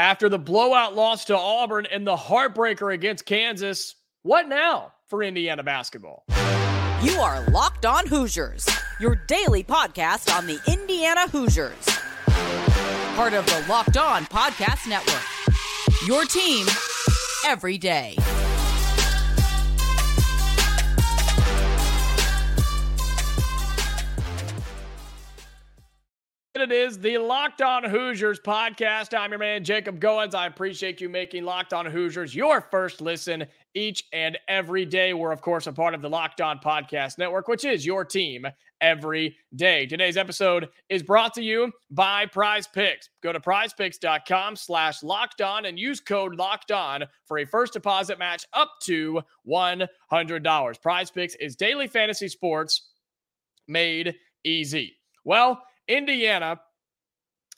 [0.00, 5.62] After the blowout loss to Auburn and the heartbreaker against Kansas, what now for Indiana
[5.62, 6.24] basketball?
[7.02, 8.66] You are Locked On Hoosiers,
[8.98, 11.84] your daily podcast on the Indiana Hoosiers.
[13.14, 15.22] Part of the Locked On Podcast Network.
[16.06, 16.66] Your team
[17.44, 18.16] every day.
[26.60, 29.18] It is the Locked On Hoosiers podcast.
[29.18, 30.34] I'm your man, Jacob Goins.
[30.34, 35.14] I appreciate you making Locked On Hoosiers your first listen each and every day.
[35.14, 38.46] We're, of course, a part of the Locked On Podcast Network, which is your team
[38.82, 39.86] every day.
[39.86, 43.08] Today's episode is brought to you by Prize Picks.
[43.22, 48.18] Go to prizepicks.com slash locked on and use code locked on for a first deposit
[48.18, 50.82] match up to $100.
[50.82, 52.90] Prize Picks is daily fantasy sports
[53.66, 54.14] made
[54.44, 54.98] easy.
[55.24, 56.60] Well, Indiana,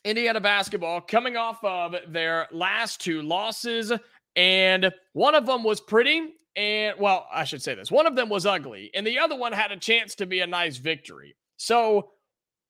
[0.04, 3.92] Indiana basketball coming off of their last two losses,
[4.34, 6.32] and one of them was pretty.
[6.56, 9.52] And well, I should say this one of them was ugly, and the other one
[9.52, 11.36] had a chance to be a nice victory.
[11.58, 12.10] So,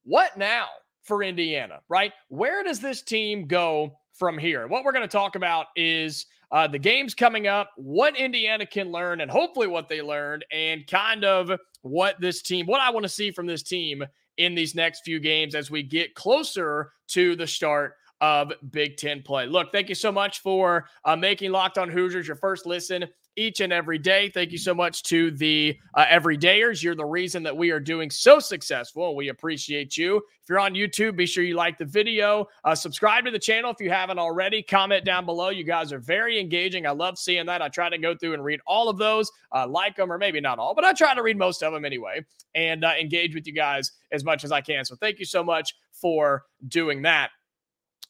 [0.03, 0.67] what now
[1.05, 2.13] for Indiana, right?
[2.29, 4.67] Where does this team go from here?
[4.67, 8.91] What we're going to talk about is uh, the games coming up, what Indiana can
[8.91, 13.05] learn, and hopefully what they learned, and kind of what this team, what I want
[13.05, 14.05] to see from this team
[14.39, 19.23] in these next few games as we get closer to the start of Big Ten
[19.23, 19.47] play.
[19.47, 23.05] Look, thank you so much for uh, making Locked On Hoosiers your first listen
[23.37, 24.29] each and every day.
[24.29, 26.83] Thank you so much to the uh, everydayers.
[26.83, 29.17] You're the reason that we are doing so successful.
[29.17, 30.17] We appreciate you.
[30.17, 32.47] If you're on YouTube, be sure you like the video.
[32.65, 34.63] Uh, subscribe to the channel if you haven't already.
[34.63, 35.51] Comment down below.
[35.51, 36.87] You guys are very engaging.
[36.87, 37.63] I love seeing that.
[37.63, 40.41] I try to go through and read all of those, uh, like them, or maybe
[40.41, 42.25] not all, but I try to read most of them anyway
[42.55, 44.85] and uh, engage with you guys as much as I can.
[44.85, 47.31] So thank you so much for doing that.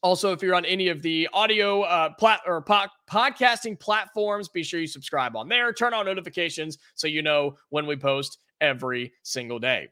[0.03, 4.65] Also, if you're on any of the audio uh, plat or po- podcasting platforms, be
[4.65, 5.73] sure you subscribe on there.
[5.73, 9.89] Turn on notifications so you know when we post every single day.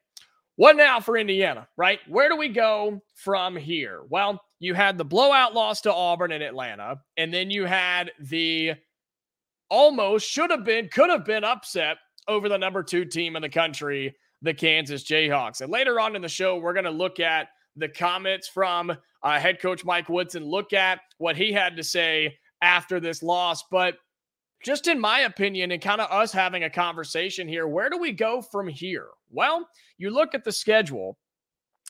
[0.56, 2.00] What now for Indiana, right?
[2.08, 4.02] Where do we go from here?
[4.10, 8.74] Well, you had the blowout loss to Auburn in Atlanta, and then you had the
[9.70, 13.48] almost should have been, could have been upset over the number two team in the
[13.48, 15.60] country, the Kansas Jayhawks.
[15.60, 19.38] And later on in the show, we're going to look at the comments from uh,
[19.38, 23.64] head coach Mike Woodson, look at what he had to say after this loss.
[23.70, 23.96] But
[24.64, 28.12] just in my opinion, and kind of us having a conversation here, where do we
[28.12, 29.08] go from here?
[29.30, 29.66] Well,
[29.98, 31.18] you look at the schedule,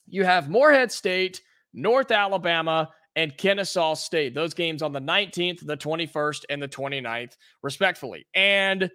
[0.06, 1.40] you have Morehead State,
[1.72, 4.34] North Alabama, and Kennesaw State.
[4.34, 8.26] Those games on the 19th, the 21st, and the 29th, respectfully.
[8.34, 8.90] And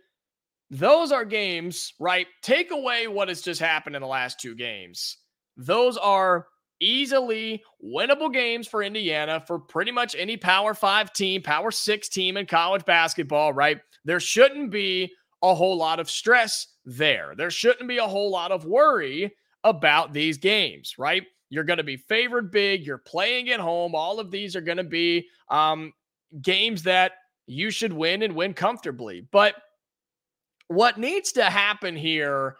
[0.69, 2.28] those are games, right?
[2.41, 5.17] Take away what has just happened in the last two games.
[5.57, 6.47] Those are
[6.80, 12.38] easily winnable games for Indiana for pretty much any Power Five team, Power Six team
[12.38, 13.80] in college basketball, right?
[14.03, 17.34] There shouldn't be a whole lot of stress there.
[17.38, 21.24] There shouldn't be a whole lot of worry about these games, right?
[21.50, 22.85] You're going to be favored big.
[22.85, 23.96] You're playing at home.
[23.96, 25.94] All of these are going to be um,
[26.41, 27.14] games that
[27.47, 29.28] you should win and win comfortably.
[29.31, 29.56] But
[30.68, 32.58] what needs to happen here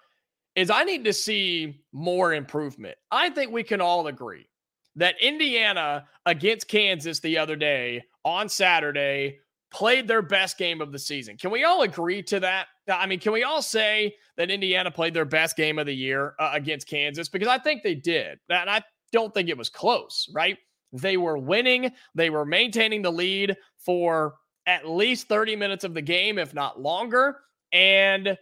[0.55, 2.97] is I need to see more improvement.
[3.11, 4.47] I think we can all agree
[4.95, 9.39] that Indiana against Kansas the other day on Saturday
[9.71, 11.38] played their best game of the season.
[11.38, 12.67] Can we all agree to that?
[12.88, 16.33] I mean, can we all say that Indiana played their best game of the year
[16.39, 17.27] uh, against Kansas?
[17.27, 18.39] Because I think they did.
[18.49, 20.57] And I don't think it was close, right?
[20.93, 24.35] They were winning, they were maintaining the lead for
[24.66, 27.37] at least 30 minutes of the game, if not longer.
[27.73, 28.37] And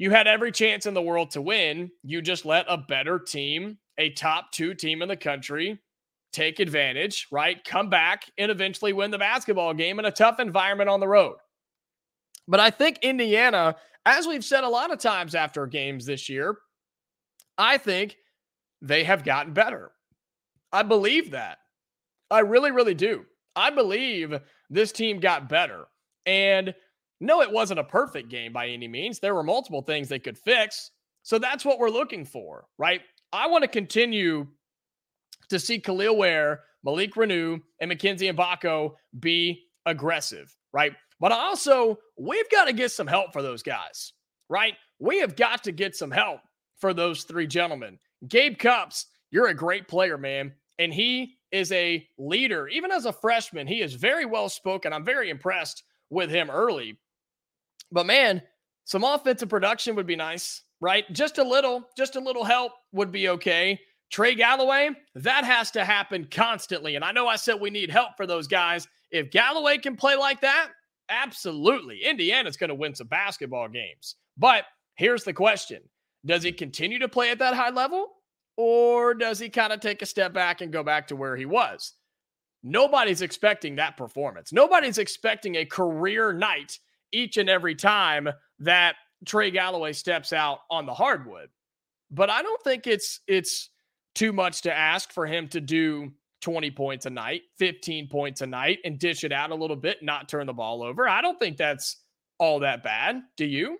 [0.00, 1.90] you had every chance in the world to win.
[2.02, 5.78] You just let a better team, a top two team in the country,
[6.32, 7.62] take advantage, right?
[7.64, 11.36] Come back and eventually win the basketball game in a tough environment on the road.
[12.48, 16.56] But I think Indiana, as we've said a lot of times after games this year,
[17.58, 18.16] I think
[18.80, 19.90] they have gotten better.
[20.72, 21.58] I believe that.
[22.30, 23.26] I really, really do.
[23.54, 24.32] I believe
[24.70, 25.88] this team got better.
[26.24, 26.74] And
[27.20, 29.18] no, it wasn't a perfect game by any means.
[29.18, 30.90] There were multiple things they could fix.
[31.22, 33.02] So that's what we're looking for, right?
[33.32, 34.46] I want to continue
[35.50, 40.92] to see Kel'el Ware, Malik Reneau, and Mackenzie Mgbako be aggressive, right?
[41.20, 44.14] But also, we've got to get some help for those guys,
[44.48, 44.74] right?
[44.98, 46.40] We have got to get some help
[46.78, 47.98] for those three gentlemen.
[48.26, 50.54] Gabe Cupps, you're a great player, man.
[50.78, 52.68] And he is a leader.
[52.68, 54.94] Even as a freshman, he is very well spoken.
[54.94, 56.98] I'm very impressed with him early.
[57.92, 58.42] But man,
[58.84, 61.04] some offensive production would be nice, right?
[61.12, 63.78] Just a little, just a little help would be okay.
[64.10, 66.96] Trey Galloway, that has to happen constantly.
[66.96, 68.88] And I know I said we need help for those guys.
[69.10, 70.70] If Galloway can play like that,
[71.08, 72.04] absolutely.
[72.04, 74.16] Indiana's going to win some basketball games.
[74.36, 74.64] But
[74.96, 75.82] here's the question
[76.26, 78.08] Does he continue to play at that high level?
[78.56, 81.46] Or does he kind of take a step back and go back to where he
[81.46, 81.94] was?
[82.62, 84.52] Nobody's expecting that performance.
[84.52, 86.78] Nobody's expecting a career night
[87.12, 88.28] each and every time
[88.60, 91.48] that Trey Galloway steps out on the hardwood.
[92.10, 93.70] But I don't think it's it's
[94.14, 98.46] too much to ask for him to do 20 points a night, 15 points a
[98.46, 101.08] night, and dish it out a little bit, not turn the ball over.
[101.08, 101.96] I don't think that's
[102.38, 103.22] all that bad.
[103.36, 103.78] Do you?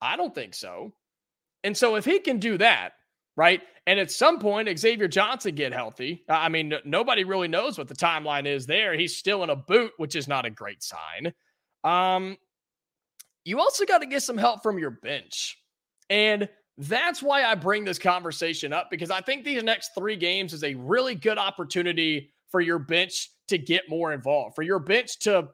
[0.00, 0.92] I don't think so.
[1.64, 2.90] And so if he can do that,
[3.36, 3.62] right?
[3.86, 6.22] And at some point, Xavier Johnson get healthy.
[6.28, 8.94] I mean, nobody really knows what the timeline is there.
[8.94, 11.32] He's still in a boot, which is not a great sign.
[11.84, 12.36] Um,
[13.44, 15.58] you also got to get some help from your bench.
[16.10, 16.48] And
[16.78, 20.62] that's why I bring this conversation up because I think these next three games is
[20.62, 25.48] a really good opportunity for your bench to get more involved, for your bench to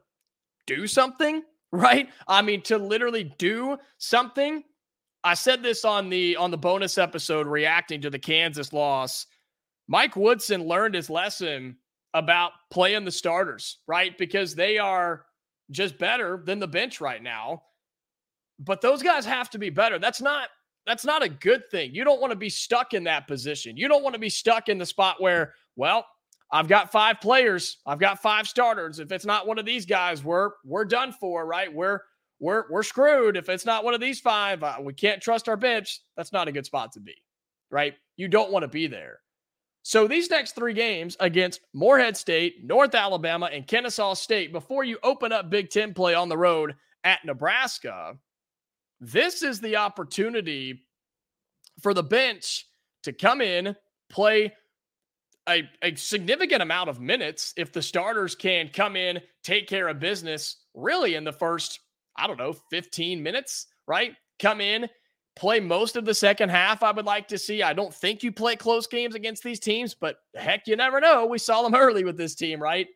[0.67, 1.41] do something,
[1.71, 2.09] right?
[2.27, 4.63] I mean, to literally do something.
[5.23, 9.25] I said this on the on the bonus episode reacting to the Kansas loss.
[9.87, 11.77] Mike Woodson learned his lesson
[12.13, 14.15] about playing the starters, right?
[14.17, 15.25] Because they are
[15.71, 17.63] just better than the bench right now.
[18.59, 19.99] But those guys have to be better.
[19.99, 20.49] That's not
[20.85, 21.93] that's not a good thing.
[21.93, 23.75] You don't want to be stuck in that position.
[23.75, 26.05] You don't want to be stuck in the spot where, well,
[26.51, 27.77] I've got five players.
[27.87, 28.99] I've got five starters.
[28.99, 31.73] If it's not one of these guys, we're we're done for, right?
[31.73, 31.99] We're
[32.39, 33.35] we're we're screwed.
[33.35, 36.01] If it's not one of these five, uh, we can't trust our bench.
[36.15, 37.15] That's not a good spot to be,
[37.71, 37.95] right?
[38.15, 39.19] You don't want to be there.
[39.81, 44.97] So these next three games against Morehead State, North Alabama, and Kennesaw State, before you
[45.03, 48.17] open up Big Ten play on the road at Nebraska,
[48.99, 50.83] this is the opportunity
[51.81, 52.65] for the bench
[53.03, 53.75] to come in,
[54.09, 54.53] play
[55.47, 59.99] a, a significant amount of minutes if the starters can come in, take care of
[59.99, 61.79] business really in the first,
[62.17, 64.13] I don't know, 15 minutes, right?
[64.39, 64.89] Come in,
[65.35, 66.81] play most of the second half.
[66.81, 67.61] I would like to see.
[67.61, 71.25] I don't think you play close games against these teams, but heck, you never know.
[71.25, 72.87] We saw them early with this team, right?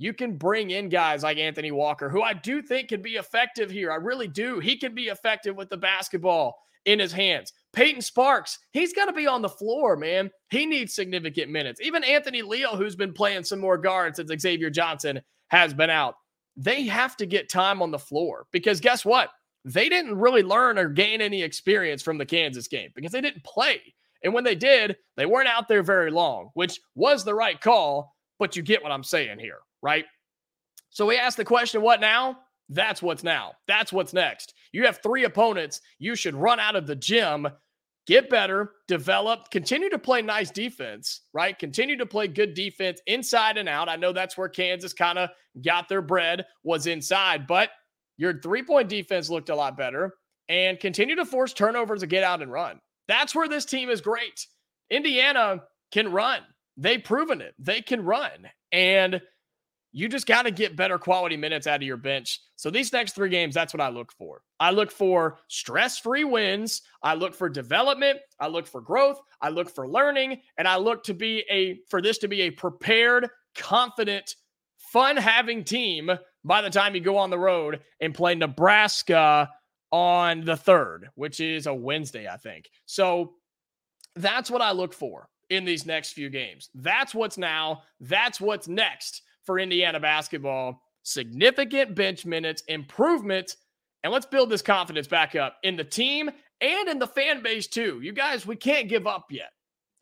[0.00, 3.68] You can bring in guys like Anthony Walker, who I do think can be effective
[3.68, 3.90] here.
[3.90, 4.60] I really do.
[4.60, 7.52] He can be effective with the basketball in his hands.
[7.72, 10.30] Peyton Sparks, he's got to be on the floor, man.
[10.50, 11.80] He needs significant minutes.
[11.80, 16.14] Even Anthony Leal, who's been playing some more guards since Xavier Johnson has been out,
[16.56, 19.30] they have to get time on the floor because guess what?
[19.64, 23.44] They didn't really learn or gain any experience from the Kansas game because they didn't
[23.44, 23.80] play.
[24.22, 28.14] And when they did, they weren't out there very long, which was the right call,
[28.38, 30.04] but you get what I'm saying here right?
[30.90, 32.38] So we asked the question, what now?
[32.68, 33.52] That's what's now.
[33.66, 34.54] That's what's next.
[34.72, 35.80] You have three opponents.
[35.98, 37.48] You should run out of the gym,
[38.06, 41.58] get better, develop, continue to play nice defense, right?
[41.58, 43.88] Continue to play good defense inside and out.
[43.88, 45.30] I know that's where Kansas kind of
[45.64, 47.70] got their bread was inside, but
[48.18, 50.14] your three point defense looked a lot better
[50.48, 52.80] and continue to force turnovers to get out and run.
[53.06, 54.46] That's where this team is great.
[54.90, 56.40] Indiana can run.
[56.76, 57.54] They've proven it.
[57.58, 58.48] They can run.
[58.72, 59.20] And
[59.92, 62.40] you just got to get better quality minutes out of your bench.
[62.56, 64.42] So these next three games, that's what I look for.
[64.60, 66.82] I look for stress free wins.
[67.02, 68.18] I look for development.
[68.38, 69.20] I look for growth.
[69.40, 70.42] I look for learning.
[70.58, 74.34] And I look to be a, for this to be a prepared, confident,
[74.76, 76.10] fun having team
[76.44, 79.50] by the time you go on the road and play Nebraska
[79.90, 82.68] on the third, which is a Wednesday, I think.
[82.84, 83.34] So
[84.16, 86.68] that's what I look for in these next few games.
[86.74, 87.82] That's what's now.
[88.00, 90.82] That's what's next for Indiana basketball.
[91.04, 93.56] Significant bench minutes, improvement,
[94.04, 97.66] and let's build this confidence back up in the team and in the fan base
[97.66, 97.98] too.
[98.02, 99.48] You guys, we can't give up yet.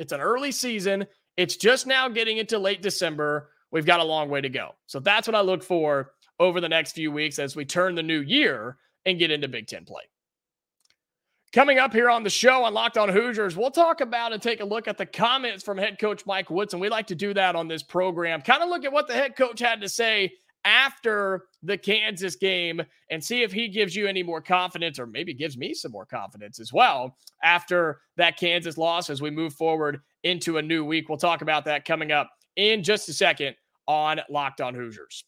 [0.01, 1.07] It's an early season.
[1.37, 3.51] It's just now getting into late December.
[3.71, 4.71] We've got a long way to go.
[4.87, 6.11] So that's what I look for
[6.41, 9.69] over the next few weeks as we turn the new year and get into Big
[9.69, 10.03] Ten play.
[11.53, 14.61] Coming up here on the show on Locked On Hoosiers, we'll talk about and take
[14.61, 16.81] a look at the comments from head coach Mike Woodson.
[16.81, 18.43] We like to do that on this program.
[18.43, 20.33] Kind of look at what the head coach had to say
[20.65, 25.33] after the Kansas game and see if he gives you any more confidence or maybe
[25.33, 30.01] gives me some more confidence as well after that Kansas loss as we move forward
[30.25, 31.09] into a new week.
[31.09, 33.55] We'll talk about that coming up in just a second
[33.87, 35.25] on Locked On Hoosiers.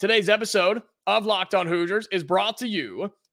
[0.00, 3.12] Today's episode of Locked On Hoosiers is brought to you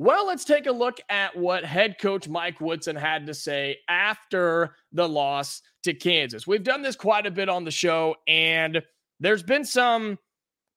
[0.00, 4.74] Well, let's take a look at what head coach Mike Woodson had to say after
[4.92, 6.46] the loss to Kansas.
[6.46, 8.82] We've done this quite a bit on the show, and
[9.20, 10.18] there's been some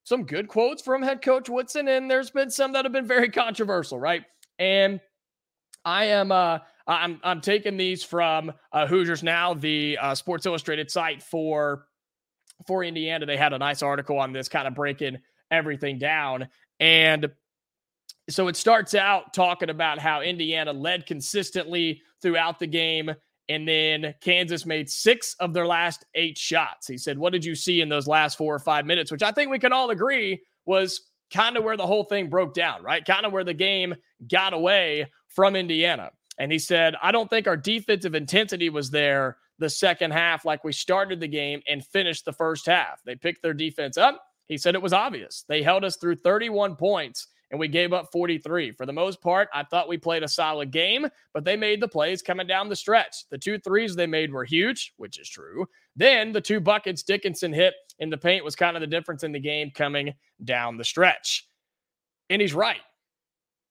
[0.04, 3.30] some good quotes from head coach Woodson, and there's been some that have been very
[3.32, 4.26] controversial, right?
[4.60, 5.00] And
[5.86, 10.92] I am uh I'm I'm taking these from uh, Hoosiers Now, the uh, Sports Illustrated
[10.92, 11.86] site for
[12.68, 13.26] for Indiana.
[13.26, 16.50] They had a nice article on this, kind of breaking everything down,
[16.82, 17.32] and
[18.30, 23.12] so it starts out talking about how Indiana led consistently throughout the game.
[23.50, 26.88] And then Kansas made six of their last eight shots.
[26.88, 29.12] He said, What did you see in those last four or five minutes?
[29.12, 31.02] Which I think we can all agree was
[31.34, 33.04] kind of where the whole thing broke down, right?
[33.04, 33.96] Kind of where the game
[34.32, 36.12] got away from Indiana.
[36.40, 40.64] And he said, I don't think our defensive intensity was there the second half like
[40.64, 43.02] we started the game and finished the first half.
[43.06, 44.24] They picked their defense up.
[44.48, 45.46] He said it was obvious.
[45.48, 48.72] They held us through 31 points and we gave up 43.
[48.72, 51.88] For the most part, I thought we played a solid game, but they made the
[51.88, 53.30] plays coming down the stretch.
[53.30, 55.68] The two threes they made were huge, which is true.
[55.96, 59.32] Then the two buckets Dickinson hit in the paint was kind of the difference in
[59.32, 61.48] the game coming down the stretch.
[62.32, 62.82] And he's right.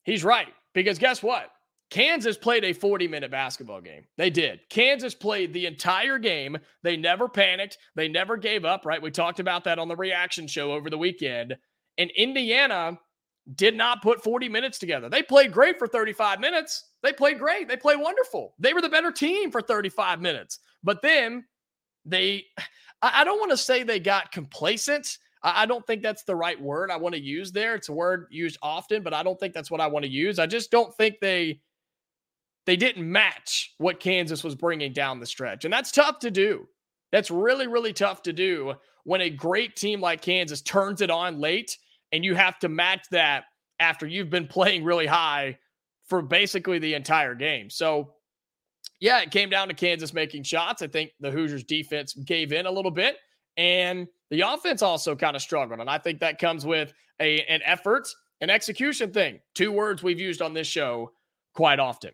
[0.04, 0.54] He's right.
[0.74, 1.50] Because guess what?
[1.90, 4.04] Kansas played a 40 minute basketball game.
[4.16, 4.60] They did.
[4.70, 6.56] Kansas played the entire game.
[6.84, 7.78] They never panicked.
[7.96, 9.02] They never gave up, right?
[9.02, 11.56] We talked about that on the reaction show over the weekend.
[11.98, 13.00] And Indiana
[13.54, 15.08] did not put 40 minutes together.
[15.08, 16.90] They played great for 35 minutes.
[17.02, 17.68] They played great.
[17.68, 18.54] They played wonderful.
[18.58, 20.60] They were the better team for 35 minutes.
[20.84, 21.44] But then
[22.04, 22.44] they,
[23.02, 25.18] I don't want to say they got complacent.
[25.42, 27.74] I don't think that's the right word I want to use there.
[27.74, 30.38] It's a word used often, but I don't think that's what I want to use.
[30.38, 31.60] I just don't think they
[32.64, 35.64] they didn't match what Kansas was bringing down the stretch.
[35.64, 36.68] And that's tough to do.
[37.10, 41.40] That's really really tough to do when a great team like Kansas turns it on
[41.40, 41.76] late
[42.12, 43.44] and you have to match that
[43.80, 45.58] after you've been playing really high
[46.08, 47.70] for basically the entire game.
[47.70, 48.12] So,
[49.00, 50.82] yeah, it came down to Kansas making shots.
[50.82, 53.16] I think the Hoosiers defense gave in a little bit,
[53.56, 55.80] and the offense also kind of struggled.
[55.80, 58.08] And I think that comes with a an effort,
[58.40, 59.40] an execution thing.
[59.54, 61.12] Two words we've used on this show
[61.54, 62.12] quite often.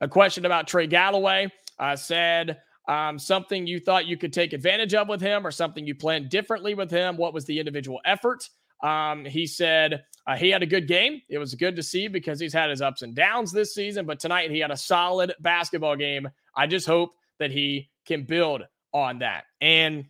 [0.00, 1.50] A question about Trey Galloway.
[1.78, 2.58] I said
[2.88, 6.28] um, something you thought you could take advantage of with him, or something you planned
[6.28, 7.16] differently with him.
[7.16, 8.48] What was the individual effort?
[8.82, 11.22] Um, he said uh, he had a good game.
[11.28, 14.20] It was good to see because he's had his ups and downs this season, but
[14.20, 16.28] tonight he had a solid basketball game.
[16.54, 18.62] I just hope that he can build
[18.92, 19.44] on that.
[19.60, 20.06] And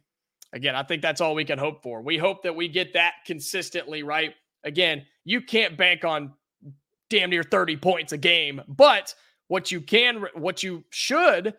[0.52, 2.02] again, I think that's all we can hope for.
[2.02, 4.35] We hope that we get that consistently, right?
[4.64, 6.33] Again, you can't bank on
[7.11, 9.14] damn near 30 points a game, but
[9.49, 11.55] what you can, what you should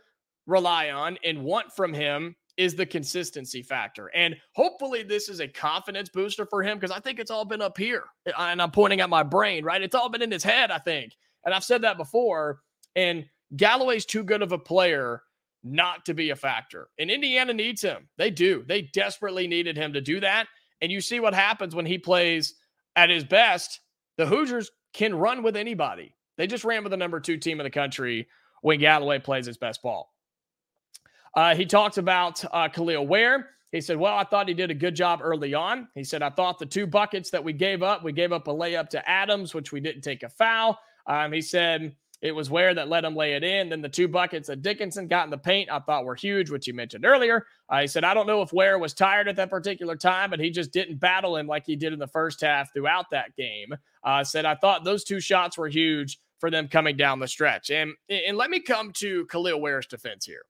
[0.48, 4.12] rely on and want from him is the consistency factor.
[4.14, 7.62] And hopefully, this is a confidence booster for him because I think it's all been
[7.62, 8.04] up here.
[8.38, 9.82] And I'm pointing at my brain, right?
[9.82, 11.14] It's all been in his head, I think.
[11.46, 12.60] And I've said that before.
[12.96, 15.22] And Galloway's too good of a player
[15.64, 16.90] not to be a factor.
[17.00, 18.08] And Indiana needs him.
[18.18, 18.64] They do.
[18.68, 20.48] They desperately needed him to do that.
[20.82, 22.56] And you see what happens when he plays
[22.96, 23.80] at his best.
[24.18, 26.14] The Hoosiers can run with anybody.
[26.38, 28.28] They just ran with the number two team in the country
[28.62, 30.13] when Galloway plays his best ball.
[31.36, 33.50] Uh, he talked about uh, Kel'el Ware.
[33.72, 35.88] He said, Well, I thought he did a good job early on.
[35.96, 38.52] He said, I thought the two buckets that we gave up, we gave up a
[38.52, 40.80] layup to Adams, which we didn't take a foul.
[41.08, 43.68] Um, he said, it was Ware that let him lay it in.
[43.68, 46.68] Then the two buckets that Dickinson got in the paint, I thought were huge, which
[46.68, 47.46] you mentioned earlier.
[47.68, 50.40] Uh, he said, I don't know if Ware was tired at that particular time, but
[50.40, 53.76] he just didn't battle him like he did in the first half throughout that game.
[54.06, 57.72] Uh, said, I thought those two shots were huge for them coming down the stretch.
[57.72, 60.44] And, and let me come to Kel'el Ware's defense here.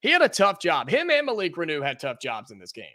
[0.00, 0.88] He had a tough job.
[0.88, 2.86] Him and Malik Reneau had tough jobs in this game.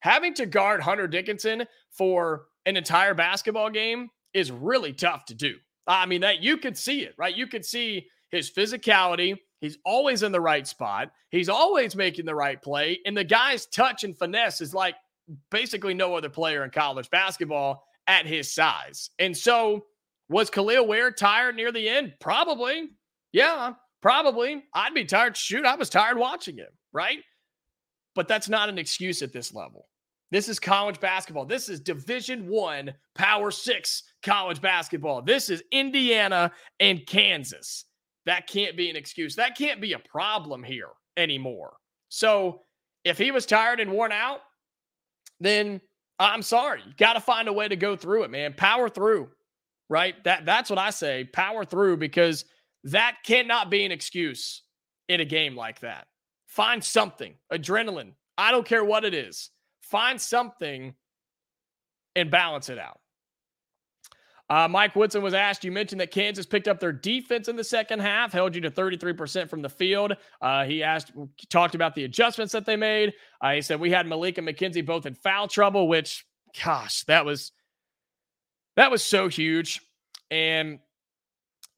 [0.00, 5.54] Having to guard Hunter Dickinson for an entire basketball game is really tough to do.
[5.86, 7.34] I mean, that you could see it, right?
[7.34, 11.10] You could see his physicality, He's always in the right spot.
[11.30, 12.98] He's always making the right play.
[13.06, 14.94] And the guy's touch and finesse is like
[15.50, 19.08] basically no other player in college basketball at his size.
[19.18, 19.86] And so
[20.28, 22.12] was Kel'el Ware tired near the end?
[22.20, 22.90] Probably.
[23.32, 23.72] Yeah,
[24.04, 24.62] probably.
[24.74, 25.34] I'd be tired.
[25.34, 27.20] Shoot, I was tired watching him, right?
[28.14, 29.88] But that's not an excuse at this level.
[30.30, 31.46] This is college basketball.
[31.46, 35.22] This is Division 1 Power 6 college basketball.
[35.22, 37.86] This is Indiana and Kansas.
[38.26, 39.36] That can't be an excuse.
[39.36, 41.72] That can't be a problem here anymore.
[42.10, 42.60] So,
[43.04, 44.40] if he was tired and worn out,
[45.40, 45.80] then
[46.18, 46.82] I'm sorry.
[46.86, 48.52] You got to find a way to go through it, man.
[48.52, 49.30] Power through.
[49.88, 50.22] Right?
[50.24, 51.24] That that's what I say.
[51.24, 52.44] Power through because
[52.84, 54.62] that cannot be an excuse
[55.08, 56.06] in a game like that.
[56.46, 57.34] Find something.
[57.52, 58.12] Adrenaline.
[58.38, 59.50] I don't care what it is.
[59.82, 60.94] Find something
[62.16, 63.00] and balance it out.
[64.50, 67.64] Uh, Mike Woodson was asked, you mentioned that Kansas picked up their defense in the
[67.64, 70.12] second half, held you to 33% from the field.
[70.42, 71.12] Uh, he asked,
[71.48, 73.14] talked about the adjustments that they made.
[73.40, 76.26] Uh, he said, we had Malik and Mackenzie both in foul trouble, which,
[76.62, 77.52] gosh, that was,
[78.76, 79.80] that was so huge.
[80.30, 80.78] And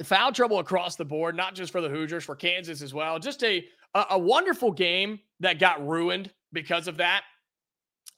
[0.04, 3.18] foul trouble across the board, not just for the Hoosiers, for Kansas as well.
[3.18, 7.22] Just a, a, wonderful game that got ruined because of that.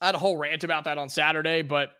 [0.01, 1.91] I had a whole rant about that on Saturday, but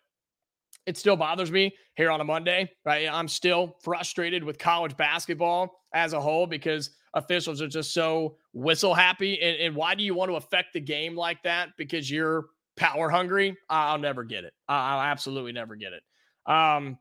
[0.86, 3.08] it still bothers me here on a Monday, right?
[3.12, 8.94] I'm still frustrated with college basketball as a whole because officials are just so whistle
[8.94, 9.42] happy.
[9.42, 11.70] And, and why do you want to affect the game like that?
[11.78, 13.58] Because you're power hungry?
[13.70, 14.54] I'll never get it.
[14.68, 16.04] I'll absolutely never get it.
[16.52, 16.98] Um,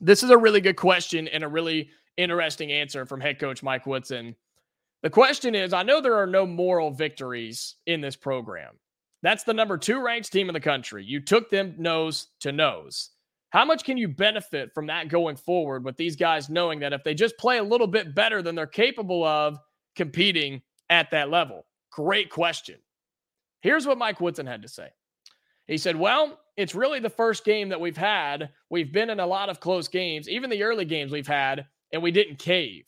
[0.00, 3.86] this is a really good question and a really interesting answer from head coach Mike
[3.86, 4.34] Woodson.
[5.02, 8.74] The question is I know there are no moral victories in this program.
[9.22, 11.04] That's the number two ranked team in the country.
[11.04, 13.10] You took them nose to nose.
[13.50, 17.04] How much can you benefit from that going forward with these guys knowing that if
[17.04, 19.58] they just play a little bit better than they're capable of
[19.94, 20.60] competing
[20.90, 21.64] at that level?
[21.92, 22.76] Great question.
[23.60, 24.88] Here's what Mike Woodson had to say.
[25.66, 28.50] He said, Well, it's really the first game that we've had.
[28.70, 32.02] We've been in a lot of close games, even the early games we've had, and
[32.02, 32.86] we didn't cave.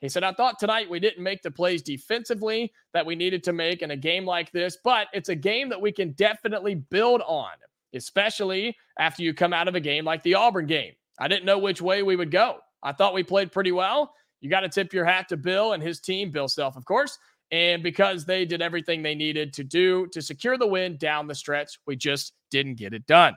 [0.00, 3.52] He said, I thought tonight we didn't make the plays defensively that we needed to
[3.52, 7.22] make in a game like this, but it's a game that we can definitely build
[7.22, 7.52] on,
[7.94, 10.92] especially after you come out of a game like the Auburn game.
[11.18, 12.58] I didn't know which way we would go.
[12.82, 14.12] I thought we played pretty well.
[14.42, 17.18] You got to tip your hat to Bill and his team, Bill Self, of course.
[17.52, 21.34] And because they did everything they needed to do to secure the win down the
[21.34, 23.36] stretch, we just didn't get it done.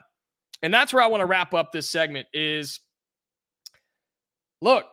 [0.62, 2.80] And that's where I want to wrap up this segment is
[4.60, 4.86] look,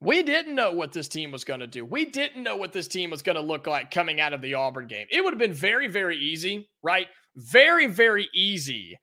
[0.00, 1.84] we didn't know what this team was going to do.
[1.84, 4.54] We didn't know what this team was going to look like coming out of the
[4.54, 5.06] Auburn game.
[5.10, 7.06] It would have been very, very easy, right?
[7.36, 8.98] Very, very easy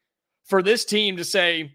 [0.46, 1.72] for this team to say,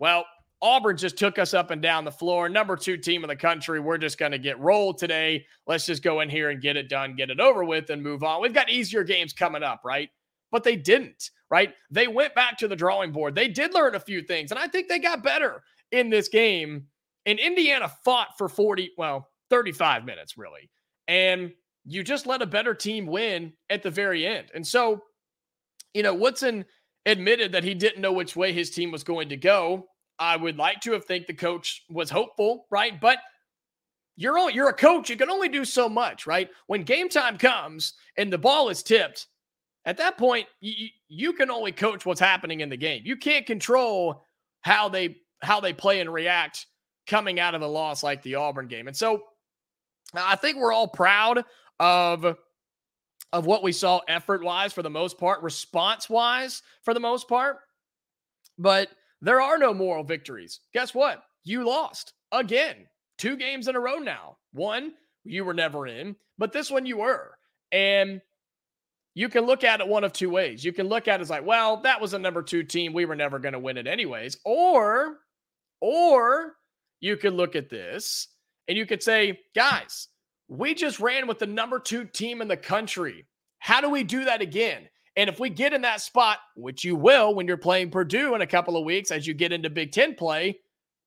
[0.00, 0.24] well,
[0.60, 2.48] Auburn just took us up and down the floor.
[2.48, 3.78] Number two team in the country.
[3.78, 5.46] We're just going to get rolled today.
[5.66, 8.24] Let's just go in here and get it done, get it over with, and move
[8.24, 8.42] on.
[8.42, 10.08] We've got easier games coming up, right?
[10.50, 11.74] But they didn't, right?
[11.90, 13.34] They went back to the drawing board.
[13.34, 16.86] They did learn a few things, and I think they got better in this game
[17.28, 20.70] and Indiana fought for 40, well, 35 minutes, really.
[21.08, 21.52] And
[21.84, 24.48] you just let a better team win at the very end.
[24.54, 25.02] And so,
[25.92, 26.64] you know, Woodson
[27.04, 29.88] admitted that he didn't know which way his team was going to go.
[30.18, 33.00] I would like to have think the coach was hopeful, right?
[33.00, 33.18] But
[34.16, 35.08] you're all, you're a coach.
[35.08, 36.50] You can only do so much, right?
[36.66, 39.26] When game time comes and the ball is tipped,
[39.84, 43.02] at that point, you, you can only coach what's happening in the game.
[43.04, 44.24] You can't control
[44.62, 46.66] how they how they play and react
[47.06, 48.88] coming out of a loss like the Auburn game.
[48.88, 49.22] And so
[50.14, 51.44] I think we're all proud
[51.80, 52.36] of
[53.32, 57.28] of what we saw effort wise for the most part, response wise for the most
[57.28, 57.58] part.
[58.58, 58.88] But
[59.20, 60.60] there are no moral victories.
[60.72, 61.22] Guess what?
[61.44, 62.86] You lost again.
[63.16, 64.36] Two games in a row now.
[64.52, 64.92] One,
[65.24, 67.36] you were never in, but this one you were.
[67.72, 68.20] And
[69.14, 70.64] you can look at it one of two ways.
[70.64, 72.92] You can look at it as like, well, that was a number two team.
[72.92, 74.38] We were never going to win it anyways.
[74.44, 75.18] Or,
[75.80, 76.54] or
[77.00, 78.28] you could look at this
[78.68, 80.08] and you could say, guys,
[80.46, 83.26] we just ran with the number two team in the country.
[83.58, 84.88] How do we do that again?
[85.18, 88.40] And if we get in that spot, which you will when you're playing Purdue in
[88.40, 90.60] a couple of weeks as you get into Big Ten play,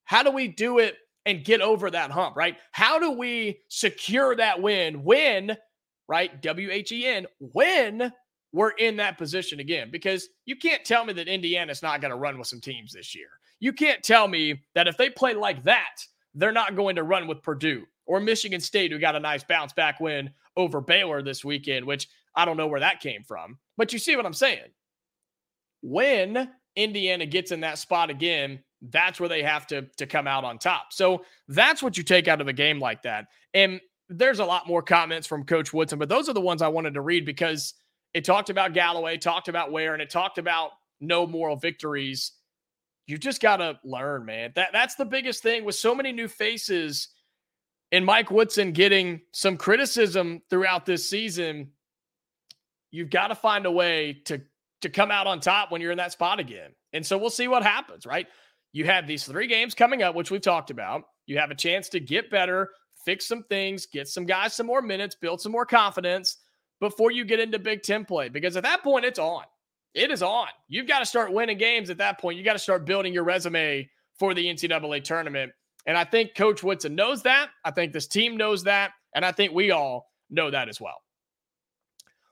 [0.04, 2.58] how do we do it and get over that hump, right?
[2.74, 5.56] How do we secure that win when,
[6.10, 6.42] right?
[6.42, 8.12] W H E N, when
[8.52, 9.90] we're in that position again?
[9.90, 13.16] Because you can't tell me that Indiana's not going to run with some teams this
[13.16, 13.30] year.
[13.62, 17.28] You can't tell me that if they play like that, they're not going to run
[17.28, 21.46] with Purdue or Michigan State, who got a nice bounce back win over Baylor this
[21.46, 23.58] weekend, which I don't know where that came from.
[23.78, 24.70] But you see what I'm saying?
[25.82, 30.44] When Indiana gets in that spot again, that's where they have to, to come out
[30.44, 30.88] on top.
[30.92, 33.28] So that's what you take out of a game like that.
[33.54, 36.68] And there's a lot more comments from Coach Woodson, but those are the ones I
[36.68, 37.74] wanted to read because
[38.14, 42.34] it talked about Galloway, talked about Ware, and it talked about no moral victories.
[43.08, 44.52] You just got to learn, man.
[44.56, 47.10] That that's the biggest thing with so many new faces
[47.92, 51.72] and Mike Woodson getting some criticism throughout this season.
[52.92, 54.42] You've got to find a way to
[54.82, 56.72] to come out on top when you're in that spot again.
[56.94, 58.28] And so we'll see what happens, right?
[58.74, 61.04] You have these three games coming up, which we've talked about.
[61.28, 62.70] You have a chance to get better,
[63.06, 66.38] fix some things, get some guys some more minutes, build some more confidence
[66.80, 68.30] before you get into Big Ten play.
[68.30, 69.44] Because at that point, it's on.
[69.94, 70.48] It is on.
[70.68, 72.38] You've got to start winning games at that point.
[72.38, 75.52] You got to start building your resume for the NCAA tournament.
[75.86, 77.50] And I think Coach Woodson knows that.
[77.66, 78.92] I think this team knows that.
[79.14, 81.02] And I think we all know that as well.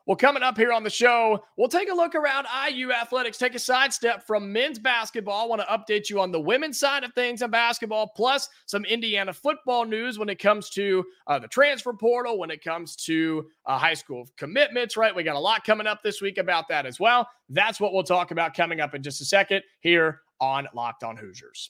[0.10, 3.54] Well, coming up here on the show, we'll take a look around IU athletics, take
[3.54, 5.44] a sidestep from men's basketball.
[5.44, 8.86] I want to update you on the women's side of things in basketball, plus some
[8.86, 13.52] Indiana football news when it comes to uh, the transfer portal, when it comes to
[13.68, 15.16] uh, high school commitments, right?
[15.16, 17.30] We got a lot coming up this week about that as well.
[17.48, 21.18] That's what we'll talk about coming up in just a second here on Locked On
[21.18, 21.70] Hoosiers.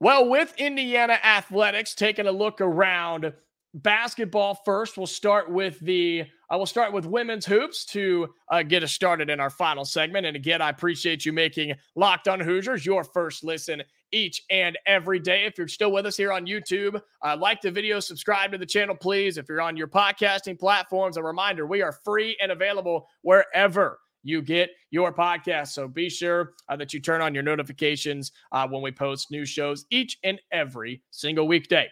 [0.00, 3.34] Well, with Indiana athletics, taking a look around
[3.74, 4.96] basketball first.
[4.96, 9.30] We'll start with the I will start with women's hoops to uh, get us started
[9.30, 10.26] in our final segment.
[10.26, 13.82] And again, I appreciate you making Locked On Hoosiers your first listen
[14.12, 15.46] each and every day.
[15.46, 18.66] If you're still with us here on YouTube, uh, like the video, subscribe to the
[18.66, 19.38] channel, please.
[19.38, 24.42] If you're on your podcasting platforms, a reminder we are free and available wherever you
[24.42, 25.68] get your podcast.
[25.68, 29.46] So be sure uh, that you turn on your notifications uh, when we post new
[29.46, 31.88] shows each and every single weekday.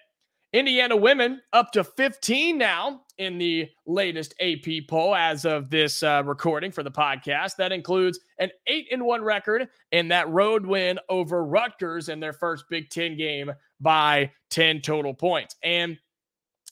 [0.53, 6.23] Indiana women up to 15 now in the latest AP poll as of this uh,
[6.27, 7.55] recording for the podcast.
[7.57, 12.33] That includes an 8 and 1 record and that road win over Rutgers in their
[12.33, 15.55] first Big 10 game by 10 total points.
[15.63, 15.97] And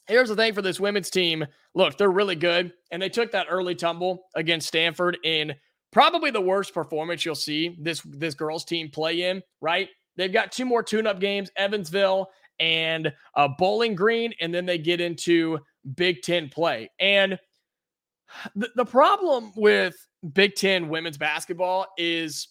[0.08, 1.46] here's the thing for this women's team.
[1.74, 5.54] Look, they're really good and they took that early tumble against Stanford in
[5.92, 9.88] probably the worst performance you'll see this this girls team play in, right?
[10.16, 12.28] They've got two more tune-up games, Evansville
[12.61, 15.59] and uh, Bowling Green, and then they get into
[15.97, 16.90] Big Ten play.
[16.99, 17.38] And
[18.55, 19.94] the, the problem with
[20.33, 22.49] Big Ten women's basketball is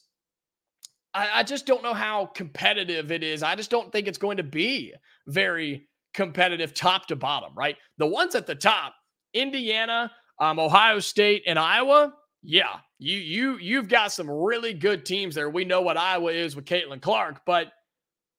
[1.14, 3.44] I, I just don't know how competitive it is.
[3.44, 4.94] I just don't think it's going to be
[5.28, 7.76] very competitive top to bottom, right?
[7.98, 8.94] The ones at the top,
[9.34, 15.36] Indiana, um, Ohio State, and Iowa, yeah, you you you've got some really good teams
[15.36, 15.50] there.
[15.50, 17.72] We know what Iowa is with Caitlin Clark, but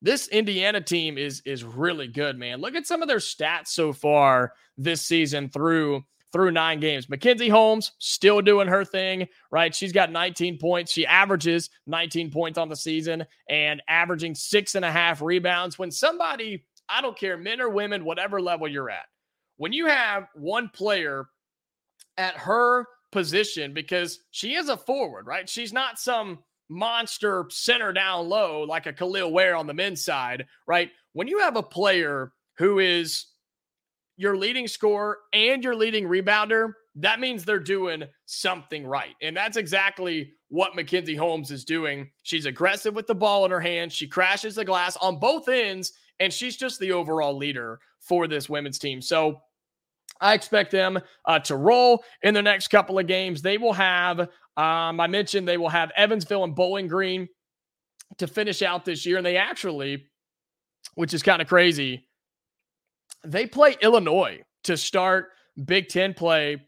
[0.01, 2.61] this Indiana team is is really good, man.
[2.61, 7.09] Look at some of their stats so far this season through through nine games.
[7.09, 9.75] Mackenzie Holmes still doing her thing, right?
[9.75, 10.93] She's got 19 points.
[10.93, 15.79] She averages 19 points on the season and averaging six and a half rebounds.
[15.79, 19.07] When somebody, I don't care, men or women, whatever level you're at,
[19.57, 21.27] when you have one player
[22.19, 25.49] at her position, because she is a forward, right?
[25.49, 30.47] She's not some monster center down low like a Kel'el Ware on the men's side,
[30.67, 30.91] right?
[31.13, 33.27] When you have a player who is
[34.17, 39.15] your leading scorer and your leading rebounder, that means they're doing something right.
[39.23, 42.11] And that's exactly what Mackenzie Holmes is doing.
[42.25, 43.93] She's aggressive with the ball in her hand.
[43.93, 48.49] She crashes the glass on both ends, and she's just the overall leader for this
[48.49, 49.01] women's team.
[49.01, 49.41] So
[50.21, 53.43] I expect them uh, to roll in the next couple of games.
[53.43, 57.29] They will have, um, I mentioned, they will have Evansville and Bowling Green
[58.19, 59.19] to finish out this year.
[59.19, 60.07] And they actually,
[60.95, 62.09] which is kind of crazy,
[63.25, 65.29] they play Illinois to start
[65.65, 66.63] Big Ten play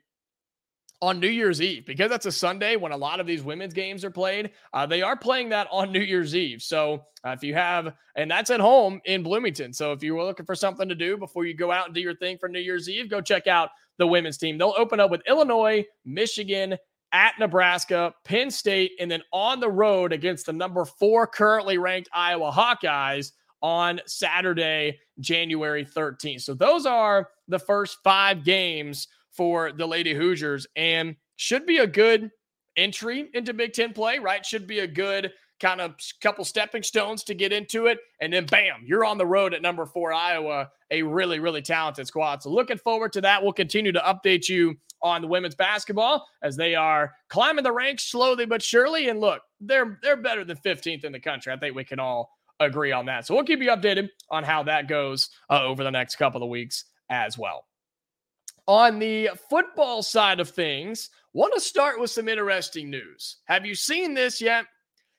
[1.02, 4.04] on New Year's Eve because that's a Sunday when a lot of these women's games
[4.04, 4.50] are played.
[4.72, 6.62] Uh, they are playing that on New Year's Eve.
[6.62, 9.72] So uh, if you have, and that's at home in Bloomington.
[9.72, 12.00] So if you were looking for something to do before you go out and do
[12.00, 14.58] your thing for New Year's Eve, go check out the women's team.
[14.58, 16.76] They'll open up with Illinois, Michigan,
[17.12, 22.08] at Nebraska, Penn State, and then on the road against the number four currently ranked
[22.12, 23.32] Iowa Hawkeyes
[23.62, 26.42] on Saturday, January 13th.
[26.42, 31.86] So those are the first five games for the Lady Hoosiers and should be a
[31.86, 32.30] good
[32.76, 34.44] entry into Big Ten play, right?
[34.44, 37.98] Should be a good kind of couple stepping stones to get into it.
[38.20, 42.06] And then bam, you're on the road at number four, Iowa, a really, really talented
[42.06, 42.42] squad.
[42.42, 43.42] So looking forward to that.
[43.42, 48.04] We'll continue to update you on the women's basketball as they are climbing the ranks
[48.04, 49.08] slowly but surely.
[49.08, 51.52] And look, they're they're better than 15th in the country.
[51.52, 53.26] I think we can all agree on that.
[53.26, 56.48] So we'll keep you updated on how that goes uh, over the next couple of
[56.48, 57.64] weeks as well.
[58.66, 63.38] On the football side of things, want to start with some interesting news.
[63.46, 64.66] Have you seen this yet?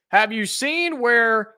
[0.10, 1.56] Have you seen where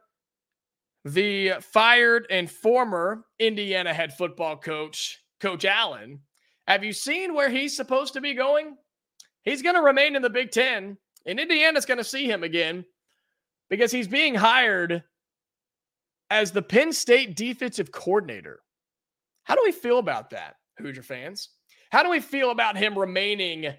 [1.05, 6.21] the fired and former Indiana head football coach Coach Allen,
[6.69, 8.77] have you seen where he's supposed to be going?
[9.43, 12.85] He's going to remain in the Big Ten, and Indiana's going to see him again
[13.69, 15.03] because he's being hired
[16.29, 18.61] as the Penn State defensive coordinator.
[19.43, 21.49] How do we feel about that, Hoosier fans?
[21.93, 23.71] How do we feel about him remaining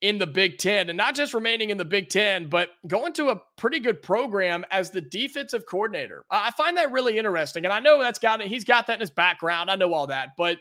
[0.00, 3.28] in the Big Ten and not just remaining in the Big Ten, but going to
[3.28, 6.24] a pretty good program as the defensive coordinator?
[6.28, 7.64] I find that really interesting.
[7.64, 9.70] And I know that's got it, he's got that in his background.
[9.70, 10.58] I know all that, but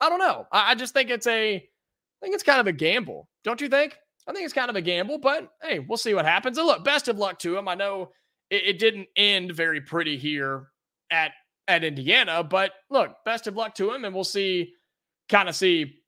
[0.00, 0.46] I don't know.
[0.50, 1.60] I just think it's a, I
[2.22, 3.28] think it's kind of a gamble.
[3.44, 3.94] Don't you think?
[4.26, 6.56] I think it's kind of a gamble, but hey, we'll see what happens.
[6.56, 7.68] And look, best of luck to him.
[7.68, 8.12] I know
[8.48, 10.68] it, it didn't end very pretty here
[11.10, 11.32] at
[11.68, 14.72] at Indiana, but look, best of luck to him, and we'll see,
[15.28, 16.00] kind of see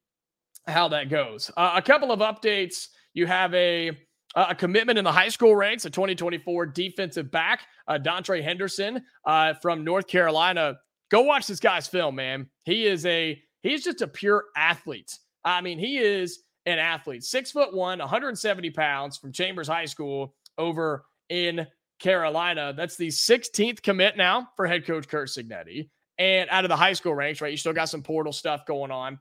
[0.67, 1.51] how that goes.
[1.57, 2.89] Uh, a couple of updates.
[3.15, 3.93] You have a
[4.37, 9.55] a commitment in the high school ranks, a 2024 defensive back, uh, Dontre Henderson uh,
[9.63, 10.77] from North Carolina.
[11.11, 12.51] Go watch this guy's film, man.
[12.65, 15.19] He is a he's just a pure athlete.
[15.45, 20.35] I mean, he is an athlete, six foot one, 170 pounds from Chambers High School
[20.59, 21.67] over in
[21.99, 22.75] Carolina.
[22.77, 25.89] That's the 16th commit now for head coach Curt Cignetti.
[26.19, 27.51] And out of the high school ranks, right?
[27.51, 29.19] You still got some portal stuff going on.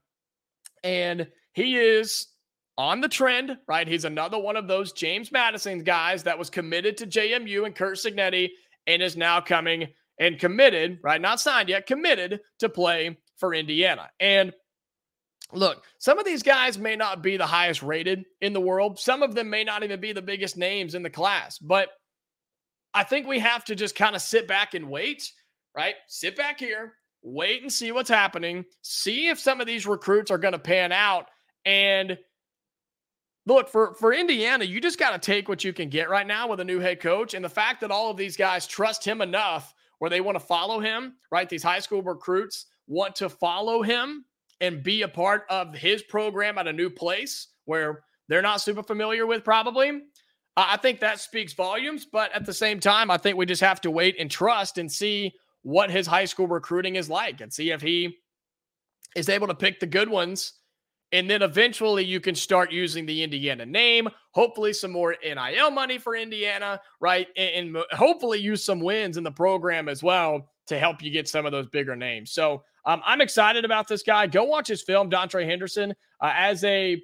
[0.85, 2.27] And he is
[2.77, 3.87] on the trend, right?
[3.87, 7.97] He's another one of those James Madison guys that was committed to JMU and Curt
[7.97, 8.49] Cignetti
[8.85, 9.87] and is now coming
[10.19, 11.19] and committed, right?
[11.19, 14.09] Not signed yet, committed to play for Indiana.
[14.19, 14.53] And
[15.51, 18.99] look, some of these guys may not be the highest rated in the world.
[18.99, 21.89] Some of them may not even be the biggest names in the class, but
[22.93, 25.31] I think we have to just kind of sit back and wait,
[25.75, 25.95] right?
[26.07, 26.93] Sit back here,
[27.25, 30.91] wait and see what's happening, see if some of these recruits are going to pan
[30.91, 31.27] out.
[31.65, 32.17] And
[33.47, 36.47] look, for, for Indiana, you just got to take what you can get right now
[36.47, 37.33] with a new head coach.
[37.33, 40.45] And the fact that all of these guys trust him enough where they want to
[40.45, 41.49] follow him, right?
[41.49, 44.25] These high school recruits want to follow him
[44.61, 48.83] and be a part of his program at a new place where they're not super
[48.83, 50.01] familiar with, probably.
[50.57, 52.05] I think that speaks volumes.
[52.05, 54.91] But at the same time, I think we just have to wait and trust and
[54.91, 55.33] see
[55.65, 58.15] what his high school recruiting is like and see if he
[59.15, 60.53] is able to pick the good ones.
[61.11, 65.97] And then eventually you can start using the Indiana name, hopefully some more NIL money
[65.97, 67.27] for Indiana, right?
[67.35, 71.27] And, and hopefully use some wins in the program as well to help you get
[71.27, 72.31] some of those bigger names.
[72.31, 74.27] So um, I'm excited about this guy.
[74.27, 77.01] Go watch his film, Dontre Henderson, uh, as a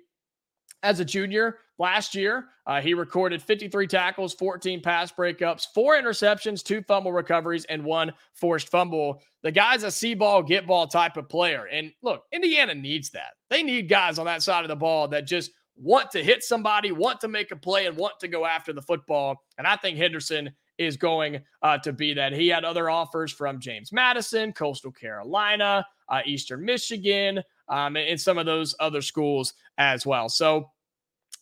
[0.84, 2.46] as a junior last year.
[2.68, 8.12] Uh, he recorded 53 tackles, 14 pass breakups, four interceptions, two fumble recoveries, and one
[8.34, 9.22] forced fumble.
[9.42, 11.68] The guy's a see ball, get ball type of player.
[11.72, 13.34] And look, Indiana needs that.
[13.50, 16.92] They need guys on that side of the ball that just want to hit somebody,
[16.92, 19.44] want to make a play, and want to go after the football.
[19.58, 22.34] And I think Henderson is going uh, to be that.
[22.34, 27.42] He had other offers from James Madison, Coastal Carolina, uh, Eastern Michigan,
[27.72, 30.30] um, and some of those other schools as well.
[30.30, 30.70] So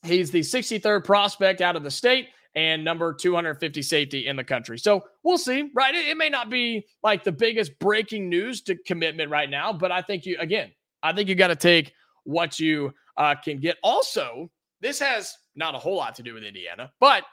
[0.03, 4.79] he's the 63rd prospect out of the state and number 250 safety in the country.
[4.79, 5.93] So we'll see, right?
[5.93, 9.91] It, it, may not be like the biggest breaking news to commitment right now, but
[9.91, 10.71] I think you, again,
[11.03, 13.77] I think you got to take what you uh, can get.
[13.83, 14.49] Also,
[14.81, 17.23] this has not a whole lot to do with Indiana, but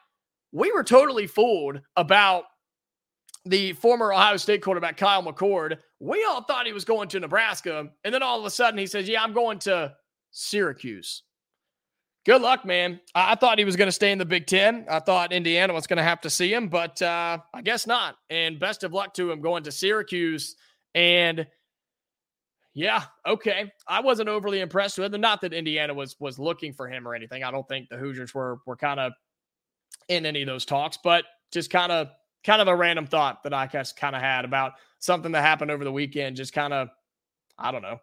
[0.52, 2.44] we were totally fooled about
[3.44, 7.88] the former Ohio State quarterback Kyle McCord, we all thought he was going to Nebraska.
[8.04, 9.94] And then all of a sudden he says, Yeah, I'm going to
[10.30, 11.22] Syracuse.
[12.26, 13.00] Good luck, man.
[13.14, 14.84] I, thought he was going to stay in the Big Ten.
[14.90, 18.16] I thought Indiana was going to have to see him, but uh, I guess not.
[18.30, 20.56] And best of luck to him going to Syracuse.
[20.96, 21.46] And
[22.74, 23.72] yeah, okay.
[23.86, 25.20] I wasn't overly impressed with him.
[25.20, 27.44] Not that Indiana was was looking for him or anything.
[27.44, 29.12] I don't think the Hoosiers were were kind of
[30.08, 32.08] in any of those talks, but just kind of
[32.46, 35.70] kind of a random thought that I guess kind of had about something that happened
[35.70, 36.36] over the weekend.
[36.36, 36.88] Just kind of,
[37.58, 38.00] I don't know,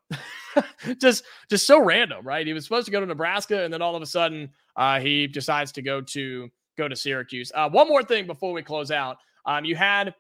[1.01, 2.45] just just so random, right?
[2.45, 5.25] He was supposed to go to Nebraska, and then all of a sudden, uh, he
[5.25, 7.51] decides to go to go to Syracuse.
[7.55, 10.13] Uh, one more thing before we close out, um, you had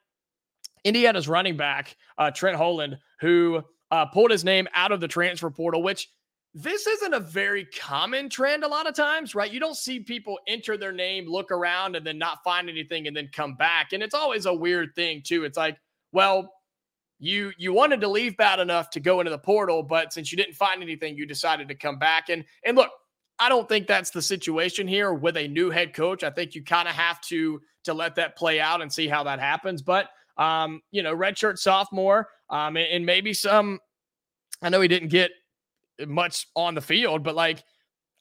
[0.83, 5.49] Indiana's running back uh, Trent Howland, who uh, pulled his name out of the transfer
[5.49, 6.09] portal, which
[6.53, 9.51] this isn't a very common trend a lot of times, right?
[9.51, 13.15] You don't see people enter their name, look around, and then not find anything and
[13.17, 13.93] then come back.
[13.93, 15.45] And it's always a weird thing, too.
[15.45, 15.77] It's like,
[16.11, 16.53] well,
[17.19, 20.37] you you wanted to leave bad enough to go into the portal, but since you
[20.37, 22.29] didn't find anything, you decided to come back.
[22.29, 22.91] And and look,
[23.39, 26.23] I don't think that's the situation here with a new head coach.
[26.23, 29.23] I think you kind of have to to let that play out and see how
[29.23, 29.81] that happens.
[29.81, 33.79] But um, you know, redshirt sophomore, um, and, and maybe some.
[34.61, 35.31] I know he didn't get
[36.07, 37.63] much on the field, but like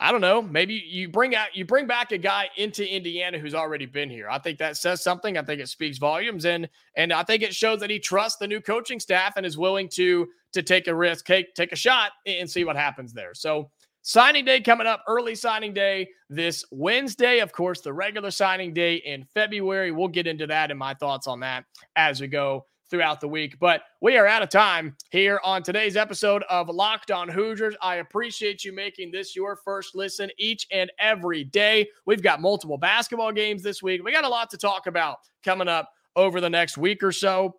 [0.03, 0.42] I don't know.
[0.42, 4.29] Maybe you bring out you bring back a guy into Indiana who's already been here.
[4.29, 5.38] I think that says something.
[5.38, 8.49] I think it speaks volumes, and and I think it shows that he trusts the
[8.49, 12.11] new coaching staff and is willing to to take a risk, take take a shot,
[12.27, 13.33] and see what happens there.
[13.33, 13.71] So
[14.03, 17.38] signing day coming up, early signing day this Wednesday.
[17.38, 19.92] Of course, the regular signing day in February.
[19.92, 21.64] We'll get into that and my thoughts on that
[21.95, 23.59] as we go throughout the week.
[23.59, 27.74] But we are out of time here on today's episode of Locked On Hoosiers.
[27.81, 31.88] I appreciate you making this your first listen each and every day.
[32.05, 34.05] We've got multiple basketball games this week.
[34.05, 37.57] We got a lot to talk about coming up over the next week or so.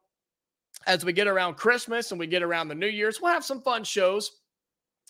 [0.86, 3.64] As we get around Christmas and we get around the New Year's, we'll have some
[3.64, 4.43] fun shows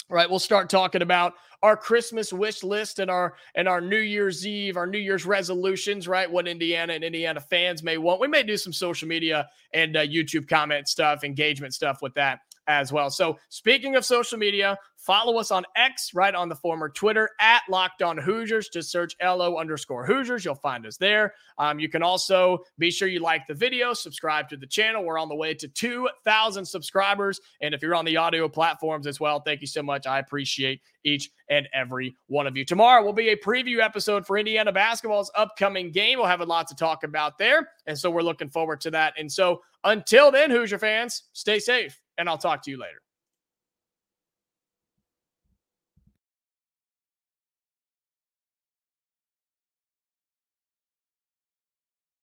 [0.10, 4.46] right we'll start talking about our christmas wish list and our and our new year's
[4.46, 6.30] eve our new year's resolutions right?
[6.30, 8.20] What indiana and indiana fans may want.
[8.20, 12.40] We may do some social media and uh, youtube comment stuff engagement stuff with that
[12.68, 16.88] as well so speaking of social media Follow us on X, right on the former
[16.88, 18.70] Twitter at Locked On Hoosiers.
[18.70, 20.46] Just search LO underscore Hoosiers.
[20.46, 21.34] You'll find us there.
[21.58, 25.04] Um, you can also be sure you like the video, subscribe to the channel.
[25.04, 27.42] We're on the way to 2,000 subscribers.
[27.62, 30.08] And if you're on the audio platforms as well, thank you so much.
[30.08, 32.64] I appreciate each and every one of you.
[32.64, 36.18] Tomorrow will be a preview episode for Indiana basketball's upcoming game.
[36.18, 37.68] We'll have a lot to talk about there.
[37.88, 39.16] And so we're looking forward to that.
[39.18, 43.03] And so until then, Hoosier fans, stay safe, and I'll talk to you later.